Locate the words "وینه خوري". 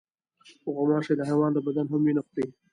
2.03-2.45